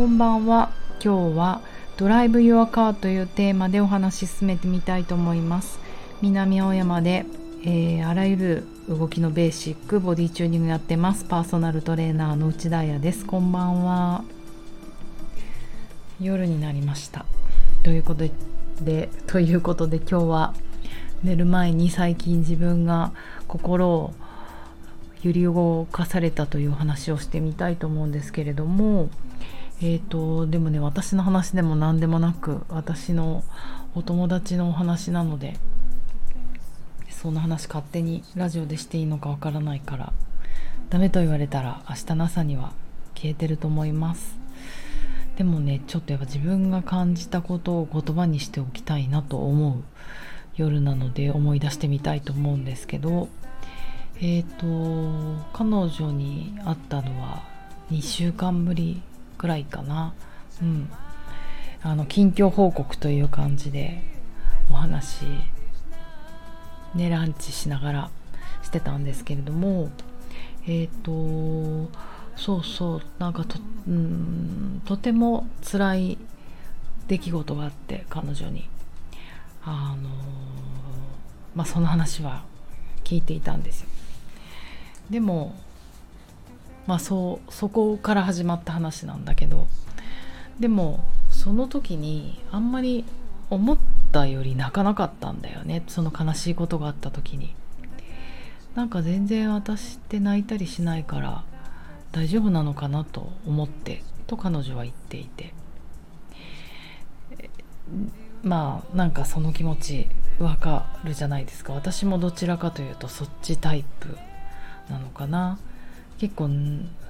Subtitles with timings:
[0.00, 0.70] こんばんは。
[1.04, 1.60] 今日は
[1.98, 5.78] ドライブ・ユア・カーというテーマでお話し進めてみたいと思います。
[6.22, 7.26] 南青山で、
[7.64, 11.26] えー、あらゆる動きのベーシックボディチューニングやってます。
[11.26, 13.26] パーソナルトレーナーの内田彩です。
[13.26, 14.24] こんばんは。
[16.18, 17.26] 夜になりました。
[17.82, 18.24] ということ
[18.82, 20.54] でということで今日は
[21.22, 23.12] 寝る前に最近自分が
[23.46, 24.14] 心を
[25.22, 29.10] 揺り動かされたという話をしてみたいと思うんですけれども
[29.82, 33.42] えーと、でもね私の話でも何でもなく私の
[33.94, 35.56] お友達のお話なので
[37.08, 40.12] そんな話勝手にラジオでしていいのかわからないから
[40.90, 42.72] ダメと言われたら明日の朝には
[43.14, 44.38] 消えてると思います。
[45.38, 49.82] でもねちょっとやっぱ自分が感じたことを言葉にしておきたいなと思う
[50.56, 53.28] 夜なので思い出してみたいと思うんですけど
[54.16, 57.42] えっ、ー、と彼女に会ったのは
[57.90, 59.00] 2週間ぶり
[59.40, 60.12] くらいかな。
[60.60, 60.90] うん。
[61.82, 64.02] あの近況報告という感じで
[64.70, 65.24] お話
[66.94, 68.10] ねランチしながら
[68.62, 69.88] してたんですけれども
[70.66, 71.90] えっ、ー、と
[72.36, 76.18] そうそうなんかと,、うん、とても辛い
[77.08, 78.68] 出来事があって彼女に。
[79.62, 80.08] あの
[81.54, 82.44] まあその話は
[83.04, 83.88] 聞いていたんですよ。
[85.10, 85.54] でも
[86.86, 89.66] まあそうそこから始まった話なんだけど
[90.58, 93.04] でもその時にあんまり
[93.48, 93.78] 思っ
[94.12, 97.54] たより泣かなかったんだよねその悲しいことがあった時に。
[98.74, 101.42] なんか全然私って泣いたりしないから
[102.12, 105.52] 大丈夫なのかなと思ってと彼女は言っていて。
[108.42, 110.08] まあなんかその気持ち
[110.38, 111.72] わかるじゃないですか。
[111.72, 114.16] 私もどちらかというとそっちタイプ
[114.88, 115.58] なのかな。
[116.20, 116.50] 結構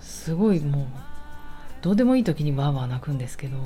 [0.00, 0.84] すごいもう
[1.80, 3.56] どうでもいい時にわーわー泣くんですけど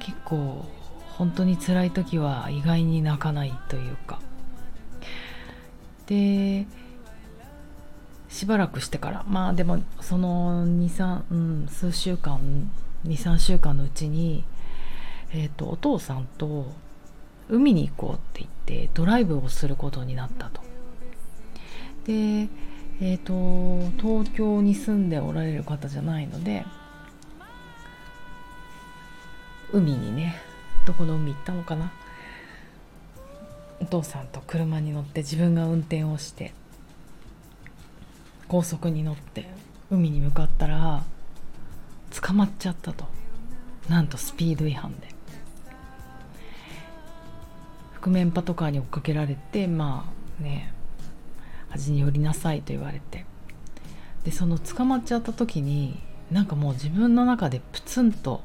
[0.00, 0.64] 結構
[1.16, 4.18] 本当に辛い時は意外に泣かないというか
[6.06, 6.66] で
[8.28, 12.40] しばらくしてからまあでもその23、うん、数週間
[13.06, 14.42] 23週間のうちに、
[15.32, 16.72] えー、とお父さんと
[17.48, 20.62] 海に行こうって言ってドライブをすることになったと。
[22.06, 22.48] で
[23.02, 26.66] えーと、東京に住んでおられる方じゃないので
[29.72, 30.36] 海にね
[30.84, 31.92] どこの海行ったのかな。
[33.80, 36.52] お父さんと車に乗って自分が運転をして
[38.46, 39.46] 高速に乗って
[39.90, 41.02] 海に向かったら
[42.20, 43.06] 捕まっちゃったと。
[43.88, 45.08] なんとスピード違反で。
[48.00, 50.72] 覆面パトカーに追っかけられてまあね
[51.70, 53.24] 端に寄りなさいと言われて。
[54.24, 55.98] でその捕まっちゃった時に
[56.30, 58.42] なんかもう自分の中でプツンと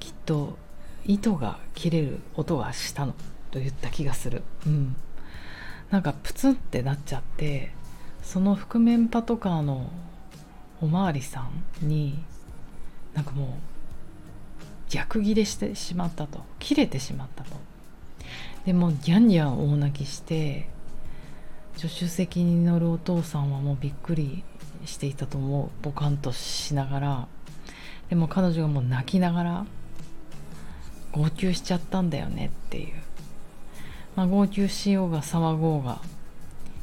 [0.00, 0.58] きっと
[1.06, 3.12] 糸が切れる音がしたの
[3.50, 4.42] と言った気がする。
[4.66, 4.96] うん。
[5.90, 7.72] なんかプツンってなっちゃって
[8.22, 9.90] その覆面パトカーの
[10.82, 11.48] おまわりさ
[11.82, 12.18] んに
[13.14, 13.48] なんかもう
[14.90, 16.40] 逆ギレしてしまったと。
[16.58, 17.50] 切れてしまったと。
[18.66, 20.68] でもギャンギャン大泣きして
[21.78, 24.42] 助手席に乗るお父さんはもうびっくり
[24.84, 27.28] していたと思うボカンとしながら。
[28.10, 29.66] でも彼女がもう泣きながら
[31.12, 32.94] 号泣しちゃったんだよねっていう、
[34.16, 36.00] まあ、号泣しようが騒ごうが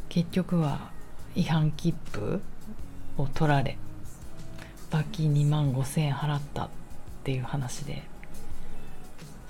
[0.07, 0.91] 結局は
[1.35, 2.41] 違反切符
[3.17, 3.77] を取られ
[4.91, 6.69] 罰金2万5千円払ったっ
[7.23, 8.03] ていう話で。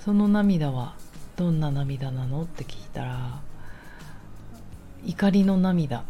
[0.06, 0.94] その涙は
[1.34, 3.40] どんな涙なのって聞いたら
[5.06, 6.04] 怒りの涙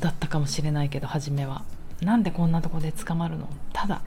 [0.00, 1.64] だったかもしれないけど初めは。
[2.00, 3.48] なんでこんなとこで捕まるの？
[3.72, 4.00] ただ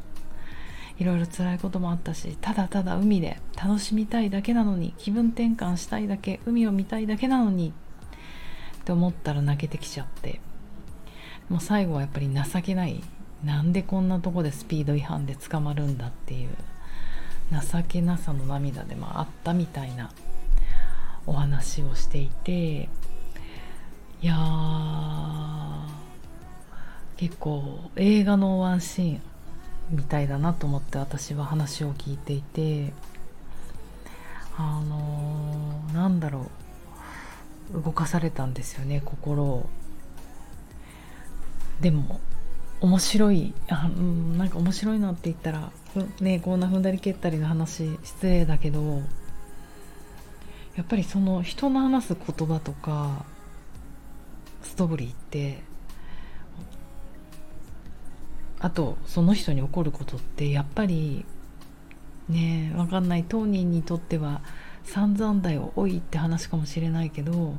[0.98, 10.40] いろいろ辛いこともあったしただただ海で楽しみたいだけなのに気分転換したいだけ海を見たいだけなのにって思ったら泣けてきちゃって。
[11.50, 13.02] もう最後はやっぱり情けない。
[13.44, 16.50] なんでこんなとこでスピード違反で捕まるんだっていう
[17.52, 20.12] 情けなさの涙でもあったみたいな
[21.28, 22.90] お話をしていて
[24.22, 24.36] いや
[27.18, 29.22] 結構映画のワンシーン
[29.92, 32.94] みたいだなと思って私は話を聞いていて
[34.58, 36.50] あのー、なんだろ
[37.74, 39.70] う動かされたんですよね心を。
[41.82, 42.20] でも
[42.82, 45.72] 面白いあ、うん、なんか面白いなって言ったら
[46.20, 49.02] ねこんな踏んだり蹴ったりの話失礼だけど
[50.76, 53.26] やっぱりその人の話す言葉とか
[54.62, 55.62] ストーリーって
[58.60, 61.26] あとその人に起こることってやっぱり
[62.30, 64.42] ね分かんない当人にとっては
[64.84, 67.56] 散々だよおいって話かもしれないけど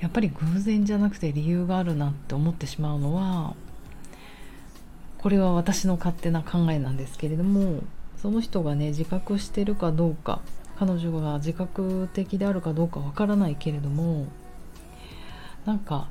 [0.00, 3.54] やっぱり偶然じゃなくて理由があるなって思ってしまうのは
[5.18, 7.82] これは私の勝手な考えなんですけれども
[8.16, 10.40] その人がね自覚してるかどうか
[10.78, 14.26] 彼女が自覚的であるかどうかわからないけれども
[15.64, 16.08] なんか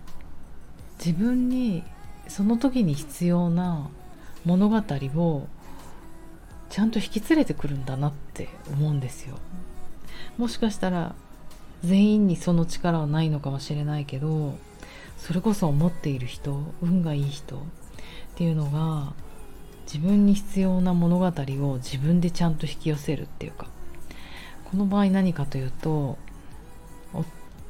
[0.97, 1.83] 自分に
[2.27, 3.89] その時に必要な
[4.45, 5.47] 物語を
[6.69, 9.37] ちゃんと引き連れてくるんだなって思うんですよ。
[10.37, 11.15] もしかしたら
[11.83, 14.55] 全員にその力はないのかもしれないけど
[15.17, 17.59] それこそ思っている人運がいい人っ
[18.35, 19.13] ていうのが
[19.85, 23.67] 自分に必要な物語を自分でちゃんと引き寄せるっていうか
[24.65, 26.17] この場合何かというと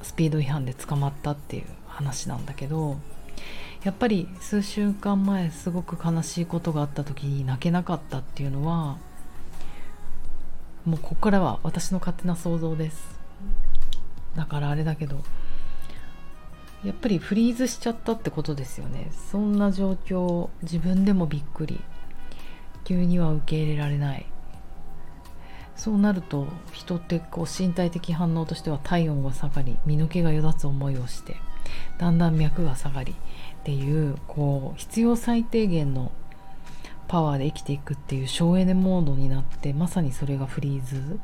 [0.01, 2.97] スピード違反で捕まったっていう話なんだけど
[3.87, 8.97] やっぱり数週間前すごく悲しいことがあった時に泣けなかったっていうのは
[10.83, 13.17] もうここからは私の勝手な想像です。
[14.35, 15.23] だからあれだけど
[16.83, 19.09] やっぱりフリーズしちゃったってことですよね。
[19.31, 21.79] そんな状況自分でもびっくり。
[22.83, 24.25] 急には受け入れられない。
[25.77, 31.37] そうなると人ってこう身体的反応としては体温が下がり身の毛がよだつ思いをして
[31.97, 33.15] だんだん脈が下がりっ
[33.63, 36.11] ていうこう必要最低限の
[37.07, 41.19] パワーで生きていくっていう省エネモードになってまさにそれがフリーズ。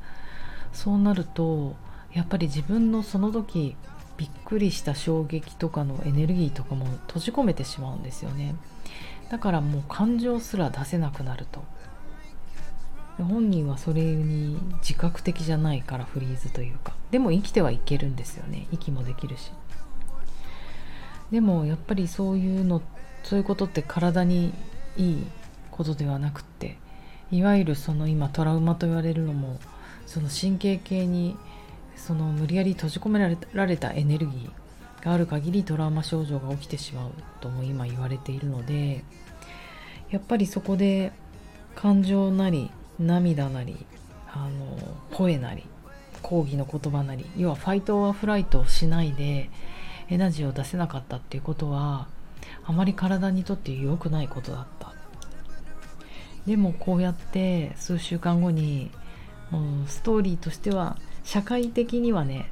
[0.71, 1.75] そうなると
[2.13, 3.75] やっぱり自分のその時
[4.17, 8.55] びっくりした衝撃とかのエネルギーとかも閉じ込めてしまうんですよね。
[9.29, 11.63] だからもう感情すら出せなくなると。
[13.17, 16.93] 本人はそれに自覚的じゃないからフリーズというか。
[17.11, 18.67] でも生きてはいけるんですよね。
[18.71, 19.51] 息もできるし。
[21.33, 22.83] でもやっぱりそういうの
[23.23, 24.53] そういうことって体に
[24.95, 25.27] いい
[25.71, 26.77] ことではなくって
[27.31, 29.59] いわゆるその今トラウマと言われるのも
[30.05, 31.35] その神経系に
[31.95, 39.03] その無理やり閉じ込められられたエネルギーがある限りトラウマ症状が起きてしまうとも今言われているので
[40.11, 41.13] やっぱりそこで
[41.73, 42.69] 感情なり
[42.99, 43.87] 涙なり
[44.31, 44.77] あの
[45.11, 45.65] 声なり
[46.21, 49.49] 抗議の言葉なり要はファイト・オア・フライトをしないで
[50.09, 52.07] エナジーを出せなかったっていうことは
[52.65, 54.93] あまり体にとって良くないことだった。
[56.45, 58.91] でもこうやって数週間後に
[59.49, 62.51] もうストーリーとしては社会的にはね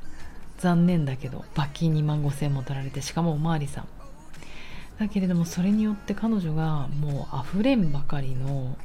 [0.60, 3.88] 残念だけど罰金2万5000円も取られてしかもおまわりさん。
[5.00, 8.78] だけれどもそれによって彼女がもう溢れんばかりの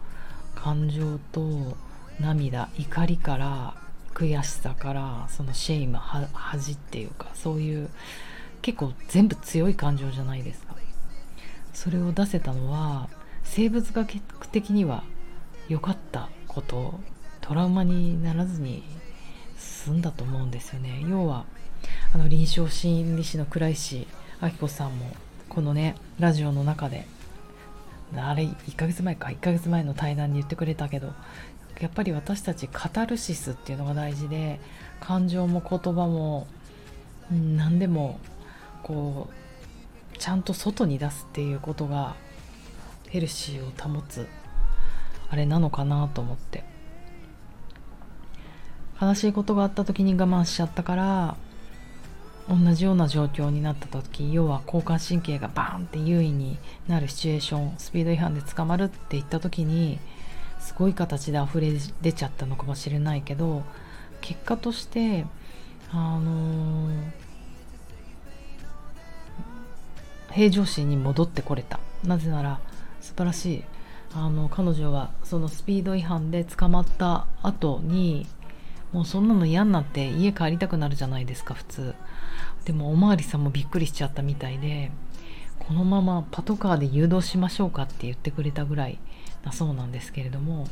[0.54, 1.76] 感情と
[2.18, 3.74] 涙怒りから
[4.14, 7.90] 悔しさからそのシェイム恥っていうかそういう
[8.66, 10.74] 結構全部強い感情じゃないですか。
[11.72, 13.08] それを出せたのは
[13.44, 14.18] 生物学
[14.50, 15.04] 的には
[15.68, 16.98] 良かったこと
[17.40, 18.82] トラウマにならずに
[19.56, 21.04] 済んだと思うんですよね。
[21.08, 21.44] 要は
[22.12, 24.08] あの臨床心理士の倉石
[24.42, 25.12] 明子さんも
[25.48, 27.06] このねラジオの中で
[28.16, 31.12] あれ1ヶ月前か1ヶ月前の対談に言ってくれたけど
[31.80, 34.58] やっぱり私たちカタルシスっていうのが大事で
[34.98, 36.48] 感情も言葉も
[37.30, 38.18] 何でも
[38.86, 39.28] こ
[40.14, 42.14] うちゃんと外に出すっていうことが
[43.08, 44.28] ヘルシーを保つ
[45.28, 46.64] あれなのかなと思って。
[49.00, 51.36] 悲しいことがあった時に我慢しちゃったから
[52.48, 56.56] 同じような状況になった時要は交感神経がバーンって優位に
[56.88, 59.98] なるシチュエーションスピード違反で捕まるって言った時に
[60.60, 63.64] すごい形で溢れ出ちゃったのかもしれないけど
[64.20, 65.26] 結果として
[65.92, 66.92] あのー、
[70.36, 71.80] 平常心に戻ってこれた。
[72.04, 72.60] なぜなら
[73.00, 73.64] 素晴らしい。
[74.14, 78.26] あの彼女はそのスピード違反で捕まった後に
[78.92, 81.94] もうそんなの嫌になって家帰りたくなるじゃないですか普通。
[82.66, 84.90] でもおまわりさんもびっくりしちゃったみたいで
[85.58, 88.98] このままパトカーで誘導しましょうかって言ってくれたぐらい
[89.42, 90.66] だそうなんですけれども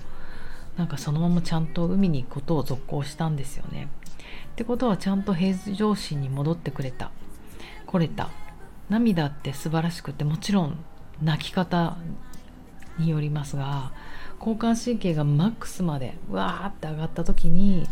[0.76, 3.88] なんかそのままちゃんと海に行くことを続行したんですよね。
[4.52, 7.10] ってことはちゃんと平常心に戻ってくれた。
[7.86, 8.28] 来れた。
[8.88, 10.84] 涙って素晴らしくてもちろん
[11.22, 11.96] 泣き方
[12.98, 13.92] によりますが
[14.38, 17.86] 交感神経がマックスまでわーって上がった時に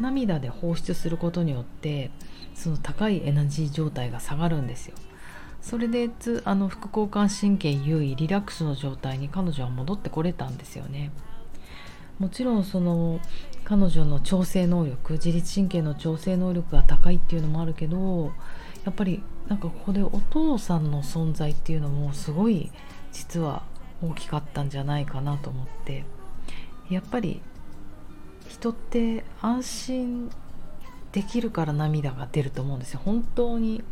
[0.00, 2.10] 涙で放出することによって
[2.54, 4.94] その高いエナジー状態が下がるんですよ。
[5.60, 6.10] それで
[6.44, 11.10] あの副交感神経優位リラックスの状態に彼女は戻ってこれたんですよね。
[12.18, 13.18] もちろんその
[13.64, 18.32] 彼女の調整能力自律神経の調整能力が高いっていうのもあるけど
[18.84, 22.70] やっぱりなんかここでお父さんの存在っていうのもすごい
[23.12, 23.62] 実は
[24.02, 26.04] 大きかったんじゃないかなと思って。
[26.90, 27.40] やっぱり
[28.48, 30.30] 人って安心
[31.12, 33.00] できるから涙が出ると思うんですよ。
[33.04, 33.82] 本当に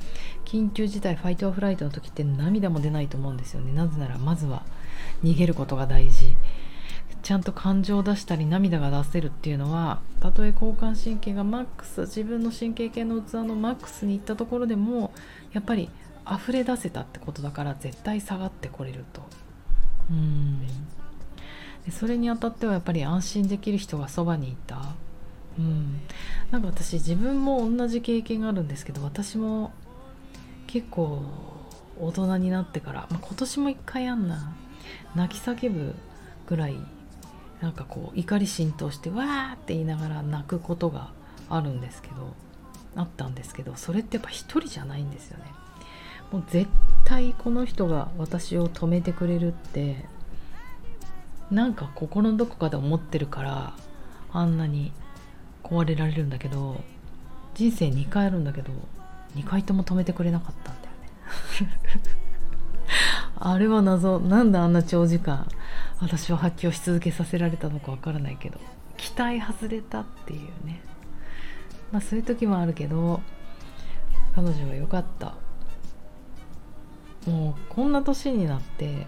[0.44, 3.72] 緊急事態ファイトアフライトの時って涙も出ないと思うんですよね。
[3.72, 4.64] なぜならまずは
[5.22, 6.36] 逃げることが大事。
[7.22, 15.12] ちゃんと感情を出したり涙が出せるっていうのはたとえ交感神経がマックス自分の神経系の器のマックスに行ったところでも
[15.52, 15.88] やっぱり
[16.30, 19.22] 溢れ出せたってことだから絶対下がってこれると。
[20.10, 20.60] うん。
[21.90, 24.94] それにあたってはやっぱり安心できる人がそばにいた。
[25.58, 26.00] うん、
[26.50, 29.72] なんか私自分も同じ経験があるんですけど私も
[30.66, 31.22] 結構
[32.00, 34.54] 大人になってから、まあ、今年も一回あんな
[35.14, 35.94] 泣き叫ぶ
[36.46, 36.76] ぐらい
[37.62, 41.10] なんかこう怒り浸透してわーって言いながら泣くことが
[41.48, 42.34] あるんですけど
[42.96, 45.44] あったんですけどそれってやっぱ一人じゃないんですよね。
[46.32, 46.68] もう絶
[47.04, 50.04] 対この人が私を止めてくれるって
[51.50, 53.74] なんか心のどこかで思ってるから
[54.32, 54.92] あんなに
[55.62, 56.80] 壊れられるんだけど
[57.54, 58.72] 人生2回あるんだけど
[59.36, 60.94] 2回とも止めてくれなかったんだよ
[61.66, 61.78] ね。
[63.38, 64.18] あれは謎。
[64.18, 65.46] なんであんな長時間
[66.00, 68.58] 私を発狂し続けさせられたのかわからないけど
[68.96, 70.80] 期待外れたっていうね。
[71.90, 73.20] まあそういう時もあるけど
[74.34, 75.34] 彼女は良かった。
[77.26, 79.06] もうこんな年になって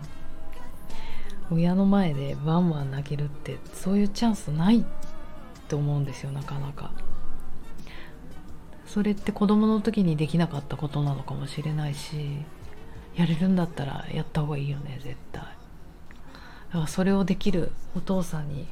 [1.50, 4.84] 親の前でワンワン泣けるってそういうチャンスないっ
[5.68, 6.92] て思うんですよなかなか。
[8.86, 12.38] それって子供の時にできなかったことなのかもしれないし
[13.16, 15.42] やれるんだったらやった方がいいよね絶対。
[16.74, 18.66] だからそれをできるお父さんに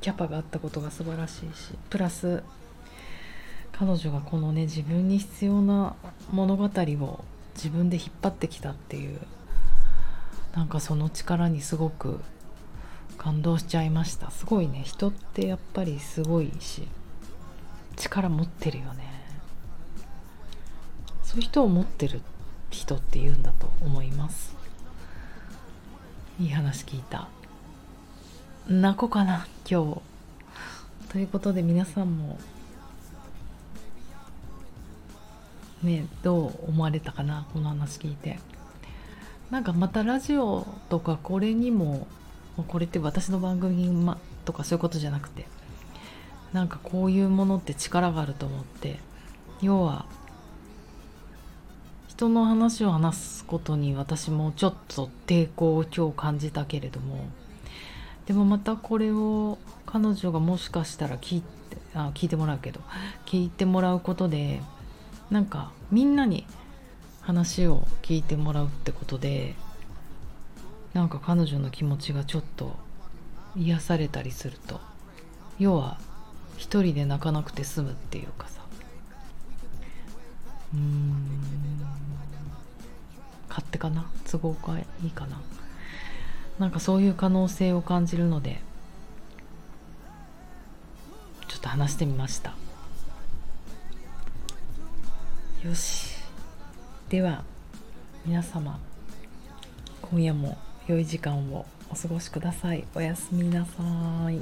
[0.00, 2.42] キャパがあったことが素晴らしいしプラス
[3.70, 5.94] 彼女がこのね自分に必要な
[6.32, 7.24] 物語を
[7.54, 9.20] 自分で引っ張ってきたっていう
[10.56, 12.18] なんかその力にすごく
[13.18, 14.32] 感動しちゃいました。
[14.32, 16.88] すごいね人ってやっぱりすごいし
[17.94, 19.04] 力持ってるよね。
[21.22, 22.20] そういう人を持ってる
[22.70, 24.61] 人って言うんだと思います。
[26.42, 27.28] いい話聞いた。
[28.68, 31.12] 泣こうかな今日。
[31.12, 32.36] ということで皆さんも
[35.84, 38.40] ねどう思われたかなこの話聞いて。
[39.52, 42.08] なんかまたラジオとかこれにも
[42.66, 43.88] これって私の番組
[44.44, 45.46] とかそういうことじゃなくて
[46.52, 48.98] なんかこういうものって力があると思って
[49.60, 50.06] 要は
[52.12, 57.24] 人の話を話すことに私もちょっと抵抗を今日感じたけれども
[58.26, 61.46] でもまたこれを彼女がもしかしたら聞いて
[61.94, 62.80] あ聞いてもらうけど
[63.24, 64.60] 聞いてもらうことで
[65.30, 66.46] なんかみんなに
[67.22, 69.54] 話を聞いてもらうってことで
[70.92, 72.76] なんか彼女の気持ちがちょっと
[73.56, 74.82] 癒されたりすると
[75.58, 75.98] 要は
[76.58, 78.61] 一人で泣かなくて済むっていうかさ。
[80.74, 81.28] うん。
[83.48, 84.06] 勝手かな？
[84.30, 85.40] 都合がいいかな。
[86.58, 88.60] なんかそういう可能性を感じるので
[91.48, 92.54] ちょっと話してみました。
[95.62, 96.16] よし。
[97.08, 97.44] では
[98.24, 98.78] 皆様
[100.10, 102.84] 今夜も良い時間をお過ごしください。
[102.94, 103.72] おやすみなさ
[104.30, 104.40] い。